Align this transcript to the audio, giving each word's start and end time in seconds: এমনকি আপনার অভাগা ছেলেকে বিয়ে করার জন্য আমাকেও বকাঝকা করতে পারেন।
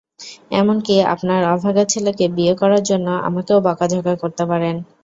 এমনকি 0.53 0.95
আপনার 1.13 1.41
অভাগা 1.53 1.83
ছেলেকে 1.85 2.25
বিয়ে 2.35 2.53
করার 2.61 2.83
জন্য 2.89 3.07
আমাকেও 3.27 3.59
বকাঝকা 3.67 4.13
করতে 4.23 4.43
পারেন। 4.51 4.75